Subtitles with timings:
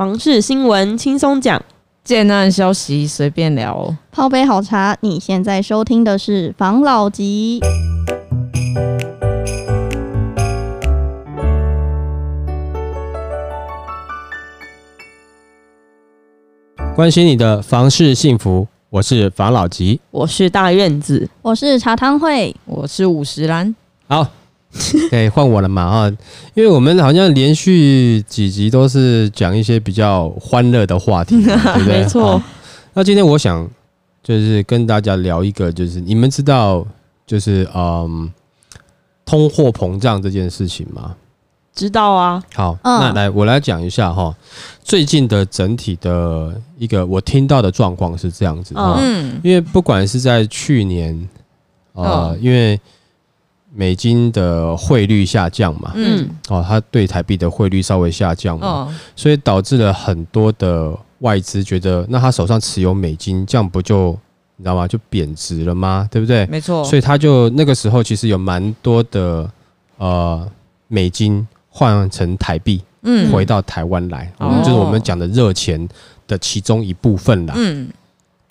[0.00, 1.62] 房事新闻轻松讲，
[2.02, 4.96] 贱难消息随便聊，泡杯好茶。
[5.02, 7.60] 你现在收听的是房老吉。
[16.96, 23.76] 关心你的房事幸福，我是房老吉，我是大院子，我是茶汤会，我是五十兰。
[24.08, 24.26] 好，
[25.10, 26.08] 对，换我了嘛啊！
[26.54, 32.02] 因为我们好像连续几集都是讲一些比较欢乐的话题， 对不对？
[32.02, 32.40] 没错。
[32.94, 33.68] 那今天我想
[34.22, 36.86] 就是跟大家聊一个，就是你们知道，
[37.26, 38.30] 就是嗯，
[39.24, 41.16] 通货膨胀这件事情吗？
[41.72, 44.34] 知道啊，好，那来我来讲一下哈，
[44.82, 51.28] 最近的整体的一个我听到的状况是这样子哈，嗯，因为不管是在去年，
[51.92, 52.78] 呃，因为
[53.72, 64.18] 美金的汇率下降嘛，嗯，哦，它对台币的汇率稍微下降嘛，所以导致了很多的外资觉得，那他手上持有美金，这样不就
[64.56, 64.88] 你知道吗？
[64.88, 66.08] 就贬值了吗？
[66.10, 66.46] 对不对？
[66.46, 69.50] 没错，所以他就那个时候其实有蛮多的
[69.98, 70.48] 呃
[70.88, 71.46] 美金。
[71.72, 75.88] 换成台币，嗯，回到台湾来，嗯，就是我们讲的热钱
[76.26, 77.54] 的其中一部分啦。
[77.56, 77.88] 嗯，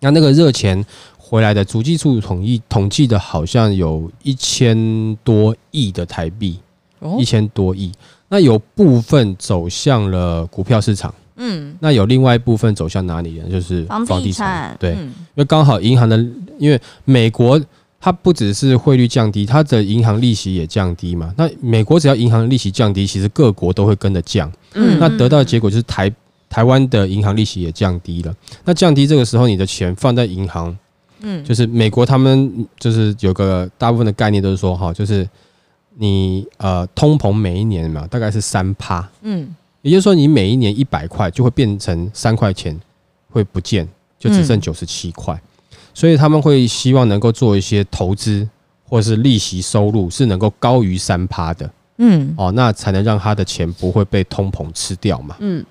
[0.02, 0.86] 那那个热钱
[1.18, 6.60] 回来的，足迹处统计统计的，好像有一千多亿的台币，
[7.20, 7.92] 一千多亿。
[8.30, 13.50] 那有部分走向了股票市场，嗯，那有另外一部分走向哪里呢？
[13.50, 16.18] 就是房地产，对，因为刚好银行的，
[16.58, 17.60] 因为美国。
[18.02, 21.34] 它不只是汇率降低，它的银行利息也降低嘛。
[21.36, 24.50] 那美国只要银行利息降低，其实各国都会跟着降。
[24.74, 26.10] 嗯，那得到的结果就是台
[26.50, 28.36] 台湾的银行利息也降低了。
[28.66, 30.76] 那降低这个时候，你的钱放在银行，
[31.22, 35.28] 嗯，就是美国他们就是有个大部分的概念都是说哈，就是
[35.98, 42.78] 你呃通膨每一年嘛，大概是三趴，嗯，也就是说你每一年一百块就会变成三块钱
[43.30, 45.40] 会不见，就只剩九十七块。
[45.94, 48.48] 所以他们会希望能够做一些投资，
[48.88, 55.66] 或者是利息收入是能够高于三趴的，嗯，哦，那才能让他的钱不会被通膨吃掉嘛，嗯，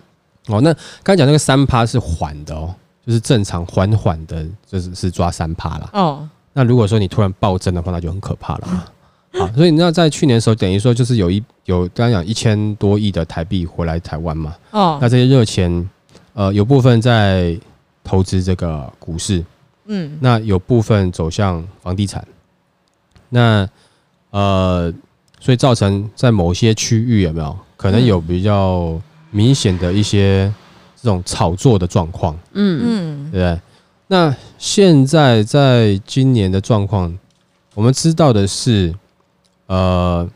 [0.48, 0.72] 哦，那
[1.02, 2.74] 刚才讲那个三趴是缓的哦，
[3.06, 5.90] 就是正常缓缓的，就是是抓三趴啦。
[5.92, 8.84] 哦，那如果说你突然暴增的话，那就很可怕了嘛，
[9.38, 15.88] 好，所以你知道在去年的时候，等于说就是有一有刚刚讲一千多亿的台币回来台湾嘛，哦，那这些热钱，
[16.34, 17.58] 呃，有部分在
[18.02, 19.44] 投资这个股市。
[19.90, 22.22] 嗯，那有部分走向房地产，
[23.30, 23.66] 那
[24.28, 24.92] 呃，
[25.40, 29.00] 所以造成在某些区域有没有可能有比较
[29.30, 30.52] 明显的一些
[30.96, 32.36] 这种炒作的状况？
[32.52, 33.60] 嗯嗯，对不对？
[34.08, 37.16] 那现在在今年的状况，
[37.74, 38.94] 我们知道的是，
[39.66, 40.28] 呃，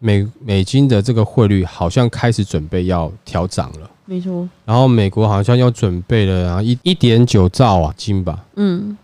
[0.00, 3.90] 美美金的这个汇率好像开始准备要调涨了。
[4.04, 8.96] 没错，然后美国好像要准备了，然后一一点九兆啊金吧，嗯，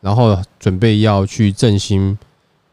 [0.00, 2.16] 然后准备要去振兴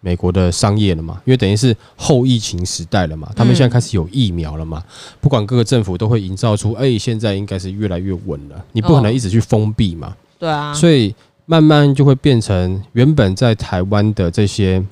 [0.02, 4.84] 美国的商业了嘛，因为等于是后疫情时代了嘛，他们现在开始有疫苗了嘛，
[5.22, 14.84] 不管各个政府都会营造出，哎，现在应该是越来越稳了，你不可能一直去封闭嘛，对啊，所以慢慢就会变成原本在台湾的这些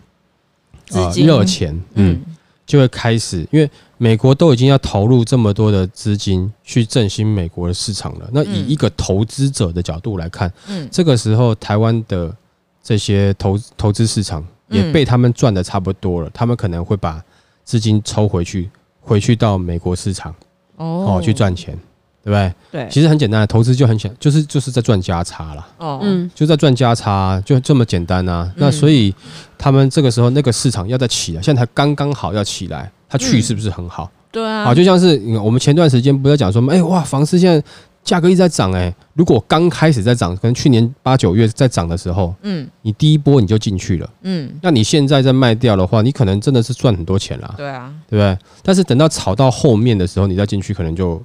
[0.91, 2.21] 啊热钱，嗯，
[2.65, 3.69] 就会开始因为。
[4.01, 8.29] 美国都已经要投入这么多的资金去振兴美国的市场了。
[8.31, 12.33] 那以一个投资者的角度来看，嗯，这个时候台湾的
[12.81, 17.23] 这些投投资市场也被他们赚的差不多了，他们可能会把
[17.63, 18.69] 资金抽回去，
[19.01, 20.33] 回去到美国市场
[20.77, 21.77] 哦，去赚钱，
[22.23, 22.53] 对不对？
[22.71, 25.67] 对，其实很简单，投资就很简，就是就是在赚价差了。
[25.77, 28.51] 哦，嗯，就在赚价差，就这么简单啊。
[28.55, 29.13] 那所以
[29.57, 32.91] 他们这个时候那个市场要再起来，现在才刚刚好要起来。
[33.11, 34.03] 它去是不是很好？
[34.03, 37.67] 嗯、对啊，好，就像是我们前段时间不是讲说，哎、欸、哇，房市现在
[38.03, 48.37] 价格一直在涨，哎，如果刚开始在涨，可能去年八九月在涨的时候，嗯，你第一波你就进去了，嗯，那你现在在卖掉的话，你可能真的是赚很多钱啦，对啊，对不对？
[48.63, 51.21] 但是等到炒到后面的时候，你再进去可能就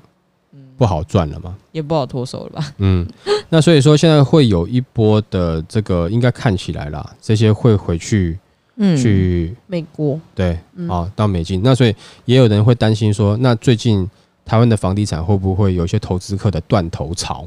[0.76, 2.72] 不好赚了嘛，也不好脱手了吧？
[2.78, 3.06] 嗯，
[3.48, 8.38] 那所以说现在会有一波的这个，应该看起来啦，这些会回去。
[8.76, 10.18] 嗯，去美国。
[10.34, 11.94] 对，好到美金，那所以
[12.24, 14.10] 也有人会担心说，那最近
[14.44, 17.46] 台湾的房地产会不会有一些投资客的断头潮？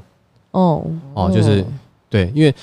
[0.51, 0.83] 哦
[1.13, 1.63] 哦，就是
[2.09, 2.53] 对，因为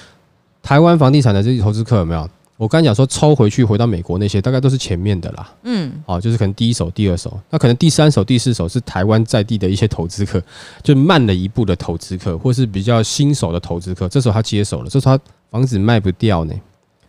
[0.62, 2.28] 台湾房地产的这些投资客有没有？
[2.56, 5.52] 我刚才讲说抽回去回到美国那些，大概都是前面的啦。
[5.64, 10.40] 嗯，哦，就是可能第一手、第二手，那可能第三手、第四手是台湾在地的一些投资客，
[10.82, 16.54] 就慢了一步的投资客，或是比较新手的投资客，这时候他接手了，这时候他房子卖不掉呢。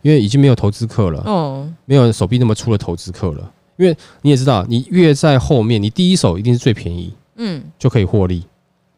[0.02, 3.50] 因为已经没有投资客了，哦，没有手臂那么粗的投资客了。
[3.76, 8.40] 因为你也知道，你越在后面，你第一手一定是最便宜，嗯，就可以获利，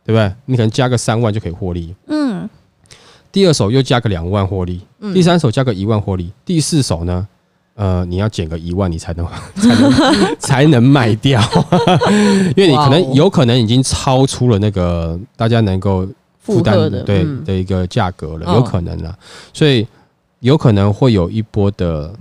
[0.05, 0.33] 对不对？
[0.47, 1.95] 你可能加个三万就可以获利。
[2.07, 2.49] 嗯，
[3.33, 5.13] 第二手又加个两万获利，嗯。
[5.13, 7.27] 第三手加个一万获利，第四手呢？
[7.75, 11.41] 呃，你要减个一万，你才能 才能才能卖掉，
[12.57, 16.05] 因为你可能有可能已经超出了那个大家能够
[16.41, 17.45] 负担的对嗯。
[17.45, 19.17] 的一个价格了，哦有可能了，
[19.53, 19.87] 所以
[20.41, 22.13] 有可能会有一波的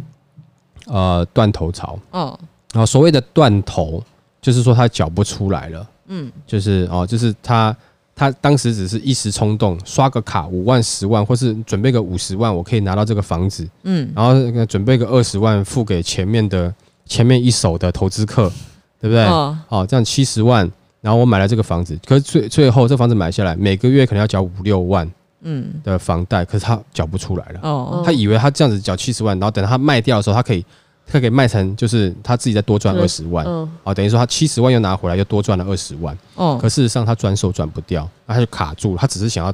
[0.87, 1.97] 呃断头潮。
[2.11, 2.39] 哦，
[2.73, 4.03] 然后所谓的断头，
[4.41, 6.31] 就是说他缴不出来了，嗯。
[6.45, 7.75] 就是哦，就是他
[8.15, 14.11] 他当时只是一时冲动，刷个卡五万、十万，或是准备个五十万，我可以拿到这个房子，嗯。
[14.15, 16.73] 然后准备个二十万付给前面的
[17.05, 18.51] 前面一手的投资客，
[18.99, 19.23] 对不对？
[19.25, 19.57] 哦。
[19.69, 20.69] 哦，这样七十万，
[21.01, 25.09] 然后我买了这个房子，可是最最后这房子买下来，每个月可能要缴五六万
[25.47, 25.81] 嗯。
[25.83, 27.59] 的房贷，可是他缴不出来了。
[27.63, 28.03] 哦。
[28.05, 30.63] 他以为他这样子缴七十万，然后等他卖掉的时候，他可以
[31.05, 36.17] 他可以卖成就是他自己再多赚二十万，嗯，哦，等于说他七十万又拿回来，又多赚了二十万。
[36.35, 36.57] 哦。
[36.61, 39.53] 可事实上他转手转不掉，那他就卡住了，他只是想要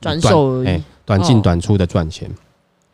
[0.00, 0.66] 转手而已。
[0.66, 1.40] 哎短进哦。
[1.42, 2.30] 短出的赚钱。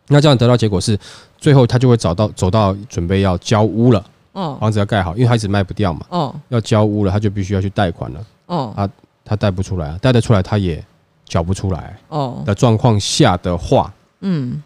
[0.08, 0.98] 那这样得到结果是，
[1.36, 4.02] 最后他就会找到走到准备要交屋了，
[4.32, 4.56] 哦。
[4.58, 6.34] 房子要盖好，因为他一直卖不掉嘛，哦。
[6.48, 8.26] 要交屋了，他就必须要去贷款了。
[8.46, 8.90] 哦。
[9.22, 10.82] 他贷不出来啊，贷得出来他也
[11.28, 12.42] 缴不出来哦。
[12.44, 14.62] 的状况下的话，嗯。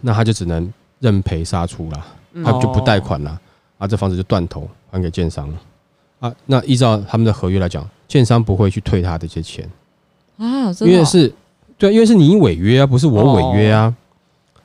[0.00, 2.04] 那他就只能认赔杀出了。
[2.44, 3.40] 他就不贷款了，
[3.78, 5.48] 啊，这房子就断头还给建商。
[5.52, 5.58] 了，
[6.18, 9.70] 啊，那依照他们的合约来讲，建商不会去退他的一些钱，
[10.36, 11.32] 啊，因为是，
[11.78, 13.94] 对，因为是你违约啊，不是我违约啊，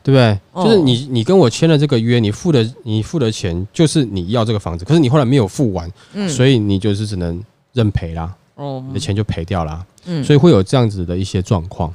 [0.01, 0.39] 对不对？
[0.51, 0.63] 哦。
[0.63, 6.27] 就是你你跟我签了这个约，你付的你付的钱就是你要这个房子，可是你后来没有付完，嗯。
[6.27, 7.39] 所以你就是只能
[7.73, 8.83] 认赔啦，哦。
[8.87, 10.23] 你的钱就赔掉啦，嗯。
[10.23, 11.93] 所以会有这样子的一些状况。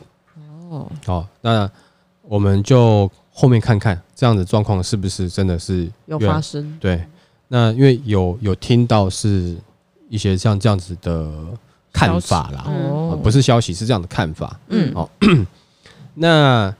[0.70, 0.90] 哦。
[1.06, 1.70] 哦，那
[2.22, 7.04] 我们就后面看看这样子状况是不是真的是有发生，对，
[7.48, 9.56] 那因为有有听到是
[10.08, 11.30] 一些像这样子的
[11.92, 14.58] 看法啦，嗯啊不是消息，是这样的看法。
[14.68, 14.90] 嗯。
[14.94, 15.08] 哦
[16.16, 16.70] 那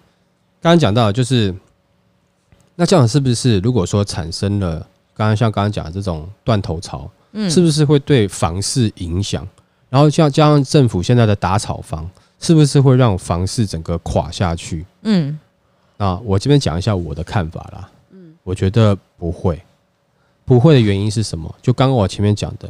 [0.60, 1.54] 刚刚讲到的就是，
[2.76, 4.78] 那这样是不是如果说产生了
[5.12, 7.50] 刚刚像刚刚讲的这种断头潮，嗯。
[7.50, 9.46] 是不是会对房市影响？
[9.94, 12.11] 然后像加上政府现在的打炒房，
[12.41, 14.85] 是不是会让房市整个垮下去？
[15.02, 15.38] 嗯
[15.99, 17.88] 啊，我这边讲一下我的看法啦。
[18.11, 19.62] 嗯，我觉得不会，
[20.44, 21.55] 不会的原因是什么？
[21.62, 22.69] 就刚刚我前面讲的，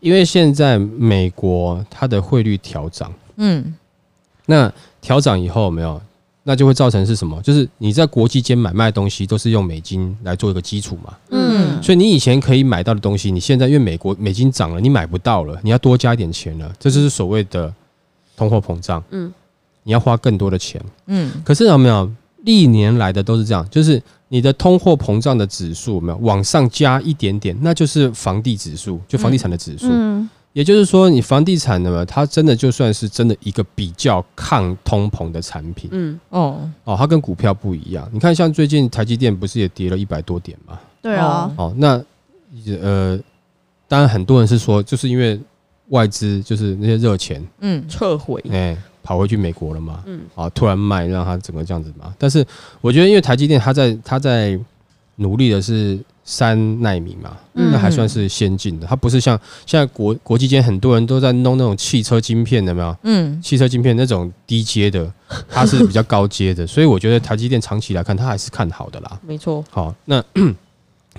[0.00, 3.74] 因为现在美国它的汇率调涨，嗯
[4.44, 4.70] 那
[5.00, 5.98] 调涨以后有没有，
[6.46, 7.40] 那就会造成是什么？
[7.42, 17.72] 就是你在国际间买卖东西都是用美金来做一个基础嘛，嗯所以你以前可以买到的东西，你现在因为美国美金涨了，你买不到了，你要多加一点钱了，这就是所谓的
[18.36, 19.02] 通货膨胀。
[19.10, 19.32] 嗯，
[19.82, 20.80] 你要花更多的钱。
[21.06, 22.10] 嗯可是有没有
[22.42, 29.88] 历年来的都是这样，就是你的通货膨胀的指数有没有往上加一点点，那就是房地指数，就房地产的指数。
[29.90, 35.90] 嗯也就是说，你房地产的嘛，它真的就算是真的一个比较抗通膨的产品。
[35.92, 36.70] 嗯，哦。
[36.84, 38.08] 哦，它跟股票不一样。
[38.12, 40.78] 你看，像最近台积电不是也跌了一百多点嘛？
[41.02, 42.00] 对啊，哦，那
[42.80, 43.18] 呃，
[43.88, 45.38] 当然很多人是说，就是因为
[45.88, 47.84] 外资就是那些热钱，嗯。
[47.88, 52.14] 撤回，哎、跑回去美国了嘛，嗯，啊，突然卖，让它整个这样子嘛。
[52.16, 52.46] 但是
[52.80, 54.56] 我觉得，因为台积电它在它在
[55.16, 58.86] 努力的是三纳米嘛，嗯那还算是先进的。
[58.86, 62.96] 它不是像现在国国际间很多人都在弄那种汽车晶片的，有没有？
[63.02, 65.12] 嗯汽车晶片那种低阶的，
[65.50, 69.20] 它是比较高阶的，所以我觉得台积电长期来看，它还是看好的啦。
[69.22, 70.24] 没错，好，那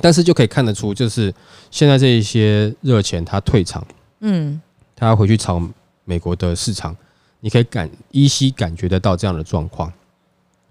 [0.01, 1.33] 但是就可以看得出，就是
[1.69, 3.85] 现在这一些热钱它退场，
[4.21, 4.59] 嗯
[4.95, 5.61] 它要回去炒
[6.03, 6.95] 美国的市场，
[7.41, 9.93] 你可以感依稀感觉得到这样的状况。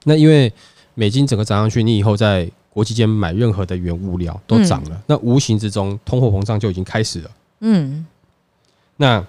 [0.02, 0.52] 那因为
[0.94, 7.30] 美金整个涨上去，你以后在国际间买任何的原物料都涨了，那无形之中通货膨胀就已经开始了。
[7.60, 8.04] 嗯
[8.96, 9.24] 那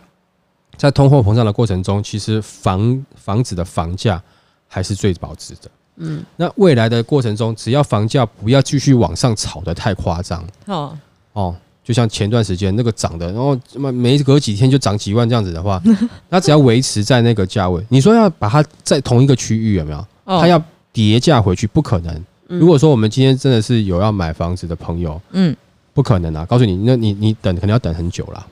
[0.75, 4.21] 在通货膨胀的过程中，其实房房子的房价
[4.67, 5.71] 还是最保值的。
[5.97, 10.97] 嗯，那未来的过程中，只要房价不要继续往上炒的太夸张哦
[11.33, 15.81] 哦，就像前段时间那个涨的，然后怎么没隔几天就涨几万这样子的话，
[16.29, 19.99] 那只要维持在那个价位，你说要把它在同一个区域有没有？
[20.25, 20.61] 哦它要
[20.91, 22.25] 叠价回去，不可能。
[22.49, 25.55] 嗯如果说我们今天真的是有要买房子的朋友，嗯
[25.93, 26.45] 不可能啊！
[26.45, 28.45] 告诉你，那你你等肯定要等很久啦。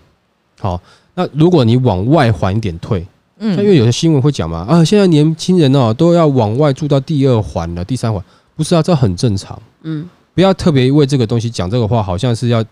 [0.60, 0.82] 好，
[1.14, 3.06] 那如果你往外还一点退，
[3.38, 8.24] 嗯因为嗯有些新闻会讲嘛，啊，现在年轻人哦都要往外住到第二环了、第三环，
[8.56, 9.62] 不是啊，这很正常。
[9.82, 12.64] 嗯，不要特别为这个东西讲这个话，好像是要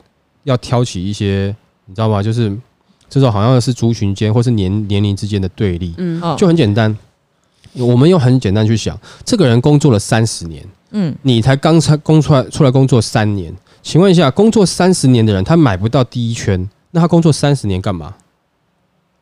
[0.46, 1.54] 要挑起一些，
[1.86, 2.24] 你知道吗？
[2.24, 2.56] 就是
[3.10, 6.98] 这种好像是族群间或是年年龄之间的对立，嗯，哦就很简单。
[7.74, 18.14] 我们用很简单去想，这个人工作了三十年，嗯你才刚才工出来出来工作三年，请问一下，工作三十年的人他买不到第一圈，那他工作三十年干嘛？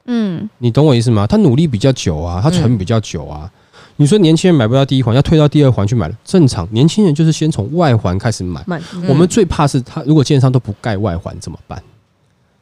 [0.05, 1.27] 嗯，你懂我意思吗？
[1.27, 3.41] 他努力比较久啊，他存比较久啊。
[3.43, 3.51] 嗯、
[3.97, 6.67] 你说年轻人买不到第一环，要退到第二环去买了，正常。
[6.71, 8.63] 年轻人就是先从外环开始买。
[8.65, 11.79] 买嗯、我们最怕是他如果建商都不盖外环怎么办？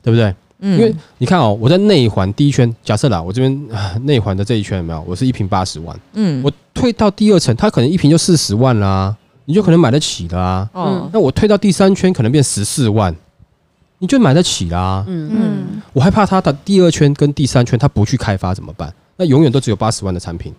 [0.03, 0.35] 对不对？
[0.59, 3.67] 嗯、因为你看哦，我在内环第一圈，假设啦，我这边
[4.03, 5.03] 内环的这一圈有没有？
[5.07, 10.69] 我是一瓶八十万，嗯，我退到第二层，他可能一瓶就四十万啦，你就可能买得起啦、啊。
[10.73, 13.15] 嗯，那我退到第三圈，可能变十四万。
[13.99, 18.93] 你就买得起啦、啊，嗯嗯，我害怕他的第二圈跟第三圈他不去开发怎么办？
[19.15, 20.53] 那永远都只有八十万的产品，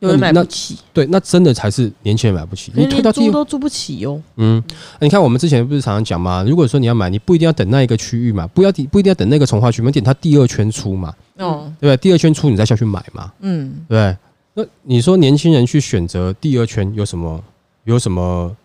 [0.00, 0.78] 有人买不起。
[0.92, 2.72] 对，那真的才是年轻人买不起。
[2.74, 4.20] 你退到租都租不起哟。
[4.36, 4.62] 嗯，
[5.00, 6.44] 你看我们之前不是常常讲吗？
[6.46, 11.96] 如果说你要买，你不一定要等那一个区域嘛，不要不一定要等那个从化区，你点它第二圈出嘛，哦，对不对？
[11.96, 14.16] 第二圈出你再下去买嘛，嗯，对。
[14.54, 17.40] 那你说年轻人去选择第二圈有什么
[17.84, 18.56] 有什么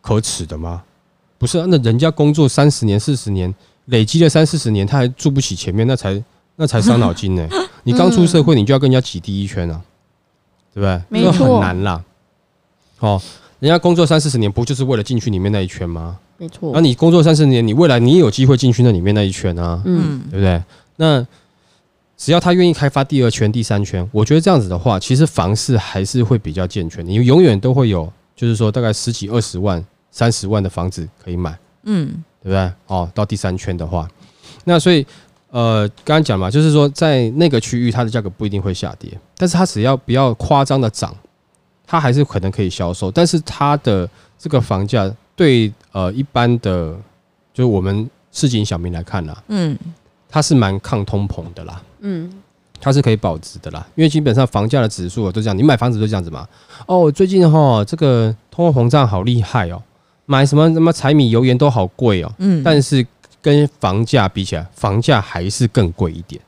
[0.00, 0.82] 可耻的吗？
[1.38, 3.52] 不是，那人家工作三十年、四十年，
[3.86, 6.24] 累积了三四十年，他还住不起前面，那才
[6.56, 7.46] 那才伤脑筋呢。
[7.84, 9.80] 你刚出社会，你就要跟人家挤第一圈啊，
[10.74, 11.02] 对不对？
[11.08, 12.04] 没错，很难啦。
[12.98, 13.20] 哦，
[13.60, 16.18] 人家工作三四十年，不就是为了进去里面那一圈吗？
[16.36, 16.72] 没错。
[16.74, 20.62] 那你工作三四十年，你未来你也有机会进去那里面那一圈啊，嗯，对不对？
[20.96, 21.26] 那
[22.16, 27.06] 只要他愿意开发第二圈、第三圈，我觉得这样子的话，其实房市还是会比较健全。
[27.06, 29.84] 你永远都会有，就是说大概十几二十万。
[30.16, 32.06] 三十万的房子可以买，嗯，
[32.40, 32.72] 对不对？
[32.86, 34.08] 哦，到第三圈的话，
[34.62, 35.04] 那所以
[35.54, 41.14] 呃，刚刚讲嘛，就是说在那个区域，它的价格不一定会下跌，但是它只要不要夸张的涨，
[41.86, 43.08] 它还是可能可以销售。
[43.08, 46.92] 但是它的这个房价对呃一般的，
[47.52, 49.78] 就是我们市井小民来看啦，嗯，
[50.28, 52.28] 它是蛮抗通膨的啦，嗯，
[52.80, 56.48] 它是可以保值的啦，因为基本上房价的指数都这样，你买房子都这样子嘛。
[56.88, 59.80] 哦，最近哈这个通货膨胀好厉害哦。
[60.26, 63.06] 买什么什么柴米油盐都好贵哦，嗯，但是
[63.44, 66.40] 跟房价比起来，房价还是更贵一点。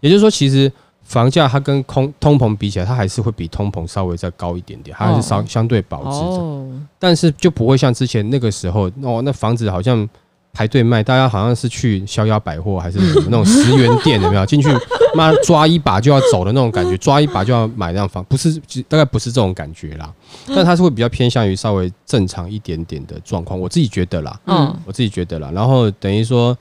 [0.00, 0.70] 也就是说，其实
[1.04, 6.86] 房价它跟空通膨比起来，它还是会比通膨稍微再高一点点，它还是相相对保值的。
[6.98, 10.08] 但是就不会像之前那个时候哦，那房子好像。
[10.52, 14.68] 排队卖，大家好像是去逍遥百货还是什么那种十元店，有没有进去？
[15.14, 20.12] 妈抓一把就要走的那种感觉，抓一把就要买那样房，不是，大概不是这种感觉啦。
[20.46, 25.50] 但它是会比较偏向于稍微正常一点点的状况，我自己觉得啦，嗯，我自己觉得啦。
[25.52, 26.56] 然后等于说，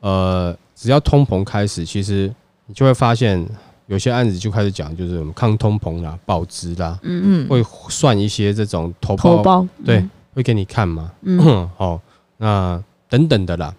[0.00, 2.32] 呃，只要通膨开始，其实
[2.66, 3.44] 你就会发现
[3.86, 12.00] 有些案子就开始讲，就是抗通膨啦、保值啦，嗯嗯，会算一些这种投报，对，会给你看嘛，嗯， 好，
[12.36, 12.82] 那。
[13.08, 13.74] 等等的啦，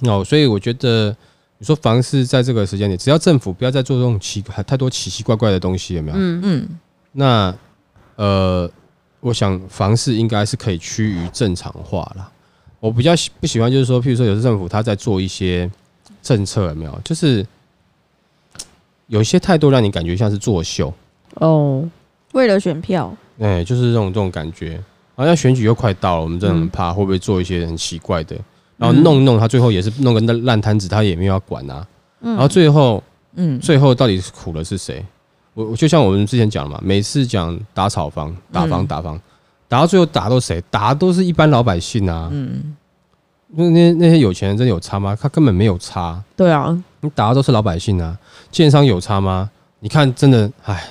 [0.00, 1.16] 哦，所以我觉得
[1.58, 6.16] 你说房市在这个时间点，只要政府不要再做这种奇太多奇奇怪怪的东西，有没有？
[6.16, 6.68] 嗯嗯。
[7.12, 7.54] 那
[8.16, 8.70] 呃，
[9.20, 12.30] 我想房市应该是可以趋于正常化了。
[12.80, 15.70] 我比较不喜欢就是说，譬如说有些政府他在做一些
[16.22, 17.00] 政策，有没有？
[17.04, 17.46] 就是
[19.06, 20.92] 有一些态度让你感觉像是作秀
[21.34, 21.88] 哦，
[22.32, 23.16] 为了选票。
[23.38, 24.82] 哎，就是这种这种感觉。
[25.14, 28.36] 好像选举又快到了，我们真的很怕会不会做一些很奇怪的，
[28.76, 31.86] 然后弄一弄他最后也是弄个烂烂摊子，他也没有要管啊。
[32.20, 33.02] 然后最后，
[33.34, 35.04] 嗯，最后到底是苦的是谁？
[35.54, 39.20] 我我就像我们之前讲的嘛，每次讲打草房、打房、打房，
[39.68, 40.62] 打到最后打到谁？
[40.70, 42.30] 打的都是一般老百姓啊。
[42.32, 42.74] 嗯，
[43.48, 45.16] 那那那些有钱人真的有差吗？
[45.20, 46.22] 他根本没有差。
[46.34, 48.16] 对啊，你打的都是老百姓啊。
[48.50, 49.50] 建商有差吗？
[49.80, 50.82] 你看，真的，哎，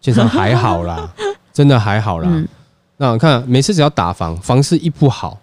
[0.00, 1.10] 建商还好啦，
[1.52, 2.44] 真的还好啦。
[2.96, 5.38] 那我看每次只要打房，房市一不好，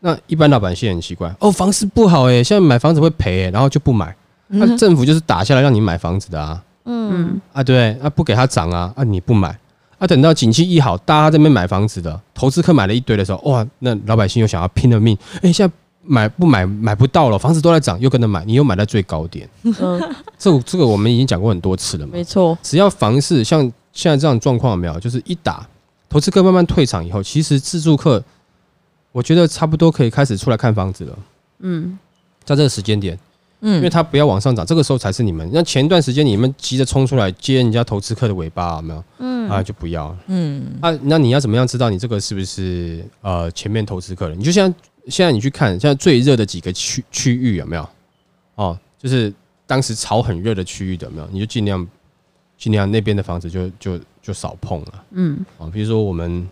[0.00, 4.14] 那一般老百姓很奇怪哦，房市不好哎，现在买房子会赔哎，然后就不买。
[4.48, 7.40] 那政府就是打下来让你买房子的啊，嗯。
[7.52, 9.58] 啊对，啊不给他涨啊，啊你不买，
[9.98, 19.48] 啊等到景气一好，大家在那边买房子的投资客买了一堆的时候，哇，那老百姓又想要拼了命，哎现在买不买买不到了，房子都在涨，又跟着买，你又买在最高点。
[19.62, 23.60] 嗯，这这个我们已经讲过很多次了嘛，没错，只要房市像
[23.92, 25.66] 现在这样状况有没有，就是一打。
[26.12, 28.22] 投资客慢慢退场以后，其实自住客，
[29.12, 31.18] 我觉得差不多可以开始出来看房子了。
[31.60, 31.98] 嗯，
[32.44, 33.18] 在这个时间点，
[33.60, 35.48] 嗯，因为他不要往上涨，这个时候才是你们。
[35.54, 39.04] 那前一段时间你们急着冲出来接人家投资客的尾巴，有没有？
[39.20, 40.18] 嗯，啊，就不要了。
[40.26, 44.34] 嗯，啊，那你要怎么样知道你这个是不是呃前面投资客了？
[44.34, 44.72] 你就像
[45.08, 47.88] 现在你去看现在最热的几个区区域有没有？
[48.56, 49.32] 哦，就是
[49.66, 51.28] 当时炒很热的区域的有没有？
[51.32, 51.88] 你就尽量
[52.62, 54.00] 尽量那边的房子就就。
[54.24, 56.48] 就少碰了，嗯，啊，比如说我们，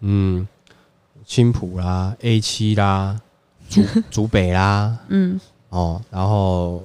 [0.00, 0.46] 嗯，
[1.24, 3.18] 青浦啦，A 七啦，
[3.70, 6.82] 竹 竹北啦，嗯，哦，然后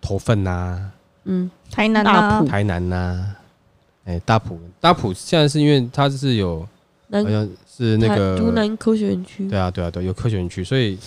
[0.00, 0.90] 头份呐，
[1.26, 3.24] 嗯，台南大埔，台南呐，
[4.04, 6.66] 哎，大埔，大埔现在是因为它是有，
[7.12, 10.98] 好像是那个竹南科学园区，对啊，对啊，对，有科学园区，所以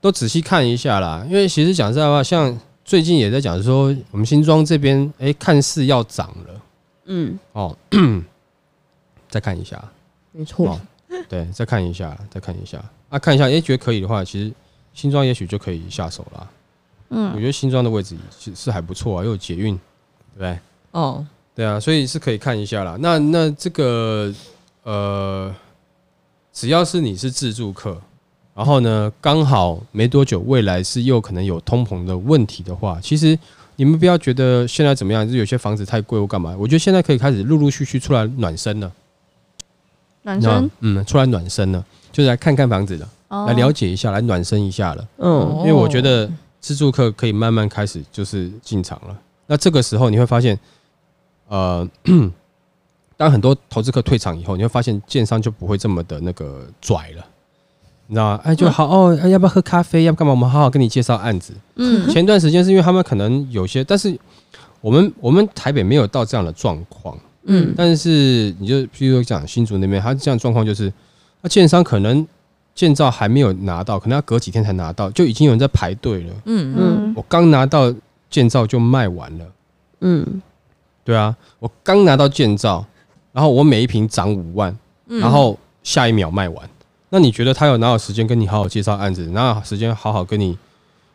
[0.00, 1.26] 都仔细看一下啦。
[1.28, 2.56] 因为其实讲实在话，像
[2.92, 6.60] 最近也在讲说，我们新庄这边哎、欸，看似要涨了，
[7.06, 7.74] 嗯，哦，
[9.30, 9.82] 再看一下，
[10.30, 10.80] 没错、哦，
[11.26, 14.52] 对，再看一下，再看一下，啊，看一下，哎、欸，觉得可以的话，其实
[14.92, 16.50] 新庄也许就可以下手了。
[17.08, 20.58] 嗯，我觉得新庄的位置是是还不错啊，又有捷运，对不对？
[20.90, 22.98] 哦，对啊，所以是可以看一下啦。
[23.00, 24.30] 那那这个
[24.82, 25.50] 呃，
[26.52, 27.98] 只要是你是自助客，
[28.54, 33.38] 然后呢，刚好没多久，未来是又可能有通膨的问题的话，其实
[33.76, 36.54] 你们不要觉得现在怎么样，就是有些房子太贵或干嘛。
[36.58, 38.92] 我觉得现在可以开始陆陆续续出来暖身了。
[40.22, 45.08] 暖身，嗯，出来暖身了，就是来看看房子的，哦、来了解一下，来暖身一下了。
[45.18, 46.30] 嗯，因为我觉得
[46.60, 49.18] 自住客可以慢慢开始就是进场了。
[49.46, 50.58] 那这个时候你会发现，
[51.48, 51.88] 呃。
[53.14, 57.24] 当很多投资客退场以后，你会发现建商就不会这么的那个拽了，
[58.12, 58.40] 你知道吗？
[58.44, 60.04] 哎，就好哦，要不要喝咖啡？
[60.04, 60.32] 要不干嘛？
[60.32, 61.54] 我们好好跟你介绍案子。
[61.76, 64.14] 嗯，前段时间是因为他们可能有些，但是
[64.82, 67.18] 我们我们台北没有到这样的状况。
[67.44, 70.92] 嗯，但是你就譬如说讲新竹那边，他这样状况就是，
[71.40, 72.26] 那建商可能
[72.74, 76.34] 建造还没有拿到，可能要隔几天才拿到，就已经有人在排队了。
[76.44, 77.90] 嗯嗯，我刚拿到
[78.28, 79.44] 建造就卖完了。
[80.00, 80.42] 嗯，
[81.02, 82.84] 对啊，我刚拿到建造。
[83.32, 84.76] 然后我每一瓶涨五万，
[85.06, 86.68] 然后下一秒卖完。
[87.14, 89.26] 那你觉得他有哪有时间跟你好好介绍案子？
[89.32, 90.56] 哪有时间好好跟你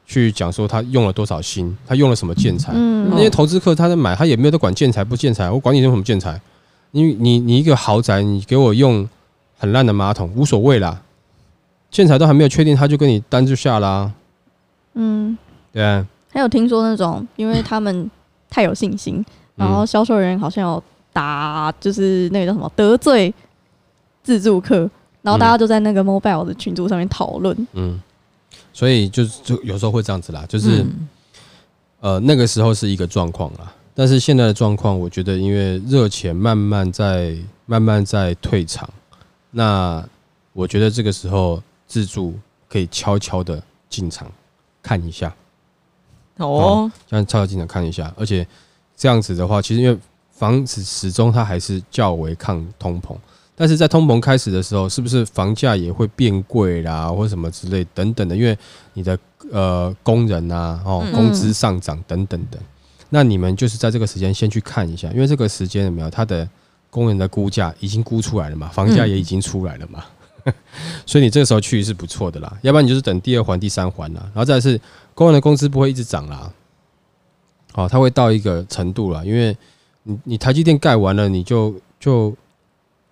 [0.06, 2.72] 去讲说他用了多少心，他用了什么建材？
[3.10, 5.50] 那些投资客他在买，他也没有在管建材不建材。
[5.50, 6.40] 我管你用什么建材？
[6.92, 9.10] 因为你你一个豪宅，你给我用
[9.58, 11.02] 很烂的马桶无所谓啦。
[11.90, 14.12] 建材都还没有确定，他就跟你单就下啦。
[14.94, 15.36] 嗯，
[15.74, 16.06] 对啊。
[16.32, 18.12] 还有听说那种，因为他们
[18.52, 19.26] 太有信心，
[19.56, 20.84] 然后销售人员好像有。
[21.14, 23.34] 打就是那个叫什么得罪
[24.22, 24.88] 自助客，
[25.28, 27.68] 然后大家就在那个 mobile 的群组上面讨论。
[27.74, 28.02] 嗯，
[28.72, 31.10] 所以就就有时候会这样子啦，就是、嗯、
[32.00, 38.90] 呃那个时候是一个状况啦，但是现在的状况，我觉得因为热钱慢慢在慢慢在退场，
[39.52, 40.02] 那
[40.54, 42.34] 我觉得这个时候自助
[42.70, 44.32] 可以悄悄的进场
[44.82, 45.36] 看一下。
[46.38, 48.48] 哦，像悄悄进场看一下，而且
[48.96, 50.00] 这样子的话，其实因为。
[50.38, 53.18] 房子始终它还是较为抗通膨，
[53.60, 58.36] 但是在通膨开始的时候，是不是房价也会变贵啦，或什么之类等等的？
[58.36, 58.56] 因为
[58.94, 59.18] 你的
[59.52, 62.60] 呃工人啊，哦工资上涨等等的，
[63.10, 66.48] 那你们就是在这个时间先去看一下，因为这个时间有没有它的
[66.92, 70.06] 工人的估价已经估出来了嘛，房价也已经出来了嘛，
[71.08, 74.80] 所以你这个时候去是不错的啦，要不然你就是等第二环、第三环啦，然后再来是
[75.16, 76.54] 工人的工资不会一直涨啦，
[77.74, 79.58] 好，它会到一个程度了，因为。
[80.10, 82.34] 你你台积电盖完了，你就就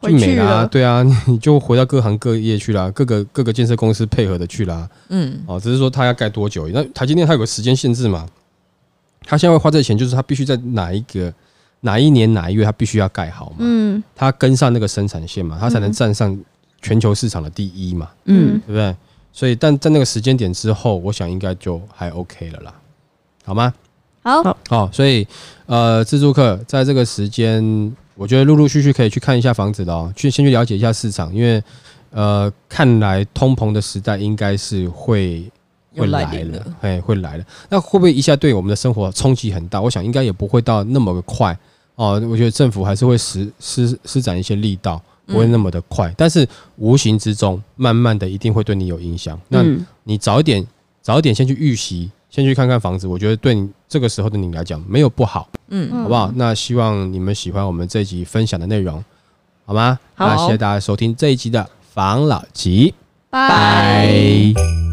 [0.02, 6.68] 就没啦，啊，对啊， 你就回到各行各业去啦，各个各个建设公司配合的去啦，嗯，哦，只是说他要盖多久？
[6.70, 8.28] 那台积电它有个时间限制嘛，
[9.24, 11.34] 他现在会花这钱，就是他必须在哪一个
[11.82, 16.38] 哪一年哪一月，他必须要盖好嘛，嗯，他跟上那个生产线嘛，他才能站上
[16.82, 18.96] 全球市场的第一嘛，嗯，对不对？
[19.34, 22.74] 所以，但在那个时间点之后，我想应该就还 OK 了啦，
[23.44, 23.74] 好吗？
[24.24, 25.28] 好，好，所以
[25.66, 27.62] 呃，自助客在这个时间，
[28.16, 31.62] 我觉得陆陆续续可以去看一下房子的哦，去先去了解一下市场，因为
[32.12, 35.44] 呃，看来通膨的时代应该是会
[35.96, 37.44] 会来了，哎，会来了。
[37.70, 39.82] 那会不会一下对我们的生活冲击很大？
[39.82, 41.58] 我想应该也不会到那么快
[41.96, 42.22] 哦。
[42.30, 46.48] 我觉得政府还是会施施施展一些力道，不会那么的快，但是
[46.78, 49.38] 无形之中，慢慢的一定会对你有影响。
[49.50, 49.62] 那
[50.04, 50.66] 你早一点，
[51.02, 52.10] 早一点先去预习。
[52.36, 56.30] 先去看看房子，我觉得对你这个时候的你来讲没有不好，嗯，好不好？
[56.36, 59.02] 那希望你们喜欢我们这一集分享的内容，
[59.66, 59.98] 好吗？
[60.16, 62.94] 好，那谢谢大家收听这一集的房老吉，
[63.30, 64.85] 拜。